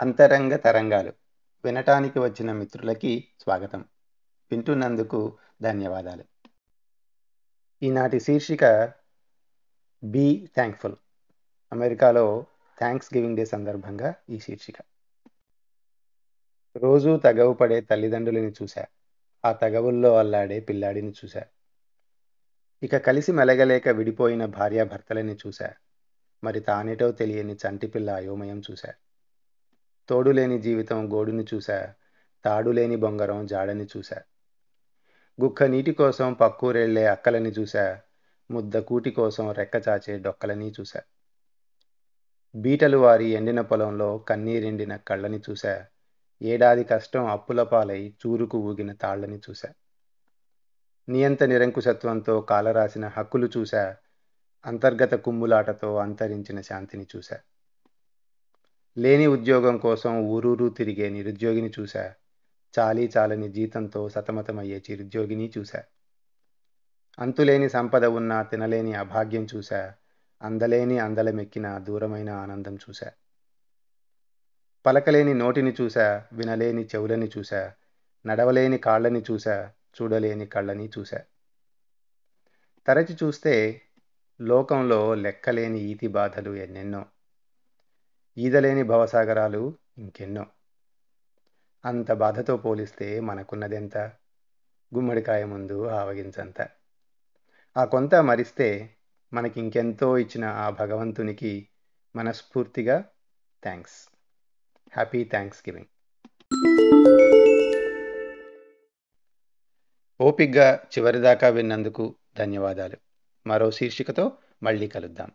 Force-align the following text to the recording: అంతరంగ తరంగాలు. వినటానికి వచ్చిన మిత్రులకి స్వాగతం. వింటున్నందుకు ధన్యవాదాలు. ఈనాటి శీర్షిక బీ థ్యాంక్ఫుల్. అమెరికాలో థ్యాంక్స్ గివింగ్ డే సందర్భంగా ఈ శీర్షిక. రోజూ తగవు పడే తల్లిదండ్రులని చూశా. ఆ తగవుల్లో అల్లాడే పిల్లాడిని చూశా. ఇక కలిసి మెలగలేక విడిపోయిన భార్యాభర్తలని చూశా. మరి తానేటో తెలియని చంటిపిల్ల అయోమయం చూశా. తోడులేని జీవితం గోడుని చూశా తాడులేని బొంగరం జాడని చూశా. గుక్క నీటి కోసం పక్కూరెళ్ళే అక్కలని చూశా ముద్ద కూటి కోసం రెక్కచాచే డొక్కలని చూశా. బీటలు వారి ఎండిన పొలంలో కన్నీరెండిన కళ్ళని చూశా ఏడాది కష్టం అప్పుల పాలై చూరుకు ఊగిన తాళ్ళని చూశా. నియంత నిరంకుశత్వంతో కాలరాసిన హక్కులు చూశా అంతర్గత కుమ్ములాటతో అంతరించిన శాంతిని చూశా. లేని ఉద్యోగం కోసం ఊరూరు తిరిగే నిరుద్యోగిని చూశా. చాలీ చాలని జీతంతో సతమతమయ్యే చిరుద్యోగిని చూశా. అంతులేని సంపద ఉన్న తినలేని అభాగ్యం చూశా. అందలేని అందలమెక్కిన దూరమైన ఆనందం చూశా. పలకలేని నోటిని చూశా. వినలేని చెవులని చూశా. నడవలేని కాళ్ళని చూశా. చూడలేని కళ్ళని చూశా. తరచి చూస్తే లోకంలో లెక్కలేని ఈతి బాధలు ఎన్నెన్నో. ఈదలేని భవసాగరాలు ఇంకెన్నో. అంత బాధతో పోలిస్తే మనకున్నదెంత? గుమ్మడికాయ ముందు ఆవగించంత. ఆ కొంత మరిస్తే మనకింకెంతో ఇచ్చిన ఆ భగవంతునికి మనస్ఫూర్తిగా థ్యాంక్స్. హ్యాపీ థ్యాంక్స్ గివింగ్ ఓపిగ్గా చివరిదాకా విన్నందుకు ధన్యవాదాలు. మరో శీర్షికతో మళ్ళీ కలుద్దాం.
అంతరంగ 0.00 0.56
తరంగాలు. 0.56 1.12
వినటానికి 1.64 2.18
వచ్చిన 2.18 2.52
మిత్రులకి 2.52 3.28
స్వాగతం. 3.40 3.84
వింటున్నందుకు 4.50 5.38
ధన్యవాదాలు. 5.62 6.24
ఈనాటి 7.82 8.20
శీర్షిక 8.20 8.92
బీ 10.04 10.48
థ్యాంక్ఫుల్. 10.54 10.96
అమెరికాలో 11.72 12.46
థ్యాంక్స్ 12.78 13.14
గివింగ్ 13.16 13.36
డే 13.36 13.44
సందర్భంగా 13.44 14.14
ఈ 14.30 14.38
శీర్షిక. 14.38 14.74
రోజూ 16.76 17.16
తగవు 17.16 17.52
పడే 17.52 17.80
తల్లిదండ్రులని 17.80 18.50
చూశా. 18.50 18.86
ఆ 19.44 19.52
తగవుల్లో 19.52 20.16
అల్లాడే 20.18 20.60
పిల్లాడిని 20.60 21.10
చూశా. 21.10 21.44
ఇక 22.82 22.96
కలిసి 22.96 23.32
మెలగలేక 23.32 23.88
విడిపోయిన 23.88 24.46
భార్యాభర్తలని 24.46 25.34
చూశా. 25.34 25.72
మరి 26.44 26.60
తానేటో 26.60 27.12
తెలియని 27.12 27.54
చంటిపిల్ల 27.54 28.10
అయోమయం 28.10 28.62
చూశా. 28.70 28.92
తోడులేని 30.08 30.58
జీవితం 30.58 31.12
గోడుని 31.12 31.44
చూశా 31.54 31.94
తాడులేని 32.44 32.96
బొంగరం 32.96 33.46
జాడని 33.46 33.86
చూశా. 33.96 34.22
గుక్క 35.42 35.62
నీటి 35.62 35.92
కోసం 35.92 36.32
పక్కూరెళ్ళే 36.32 37.06
అక్కలని 37.06 37.50
చూశా 37.50 38.00
ముద్ద 38.50 38.76
కూటి 38.76 39.10
కోసం 39.10 39.50
రెక్కచాచే 39.52 40.18
డొక్కలని 40.18 40.72
చూశా. 40.80 41.00
బీటలు 42.54 42.98
వారి 42.98 43.24
ఎండిన 43.24 43.60
పొలంలో 43.60 44.18
కన్నీరెండిన 44.18 44.96
కళ్ళని 44.96 45.40
చూశా 45.50 45.86
ఏడాది 46.42 46.84
కష్టం 46.84 47.26
అప్పుల 47.26 47.62
పాలై 47.62 48.14
చూరుకు 48.26 48.58
ఊగిన 48.58 48.92
తాళ్ళని 48.92 49.38
చూశా. 49.38 49.68
నియంత 51.08 51.42
నిరంకుశత్వంతో 51.42 52.40
కాలరాసిన 52.40 53.06
హక్కులు 53.06 53.48
చూశా 53.56 53.96
అంతర్గత 54.64 55.14
కుమ్ములాటతో 55.14 55.96
అంతరించిన 55.96 56.60
శాంతిని 56.60 57.06
చూశా. 57.16 57.38
లేని 58.96 59.26
ఉద్యోగం 59.26 59.78
కోసం 59.78 60.20
ఊరూరు 60.24 60.68
తిరిగే 60.68 61.08
నిరుద్యోగిని 61.08 61.70
చూశా. 61.80 62.14
చాలీ 62.78 63.10
చాలని 63.16 63.48
జీతంతో 63.48 64.08
సతమతమయ్యే 64.08 64.82
చిరుద్యోగిని 64.90 65.52
చూశా. 65.58 65.82
అంతులేని 67.18 67.68
సంపద 67.68 68.04
ఉన్న 68.04 68.42
తినలేని 68.42 68.94
అభాగ్యం 68.94 69.46
చూశా. 69.56 69.94
అందలేని 70.42 70.98
అందలమెక్కిన 70.98 71.78
దూరమైన 71.78 72.30
ఆనందం 72.30 72.76
చూశా. 72.76 73.12
పలకలేని 74.86 75.34
నోటిని 75.34 75.74
చూశా. 75.80 76.24
వినలేని 76.32 76.84
చెవులని 76.84 77.30
చూశా. 77.38 77.72
నడవలేని 78.26 78.78
కాళ్ళని 78.78 79.22
చూశా. 79.30 79.70
చూడలేని 80.02 80.46
కళ్ళని 80.46 80.90
చూశా. 80.98 81.20
తరచి 82.86 83.14
చూస్తే 83.22 83.82
లోకంలో 84.40 85.14
లెక్కలేని 85.14 85.80
ఈతి 85.80 86.06
బాధలు 86.06 86.54
ఎన్నెన్నో. 86.54 87.06
ఈదలేని 88.38 88.82
భవసాగరాలు 88.82 89.78
ఇంకెన్నో. 89.98 90.46
అంత 91.84 92.12
బాధతో 92.12 92.56
పోలిస్తే 92.56 93.20
మనకున్నదెంత? 93.20 93.98
గుమ్మడికాయ 94.94 95.44
ముందు 95.44 95.86
ఆవగించంత. 95.86 96.68
ఆ 97.76 97.84
కొంత 97.84 98.14
మరిస్తే 98.14 98.94
మనకింకెంతో 99.32 100.18
ఇచ్చిన 100.18 100.44
ఆ 100.44 100.70
భగవంతునికి 100.70 101.68
మనస్ఫూర్తిగా 102.16 103.04
థ్యాంక్స్. 103.62 104.12
హ్యాపీ 104.94 105.24
థ్యాంక్స్ 105.24 105.68
గివింగ్ 105.68 105.86
ఓపిగ్గా 110.20 110.80
చివరిదాకా 110.98 111.48
విన్నందుకు 111.48 112.16
ధన్యవాదాలు. 112.38 112.96
మరో 113.46 113.70
శీర్షికతో 113.70 114.32
మళ్ళీ 114.62 114.88
కలుద్దాం. 114.88 115.32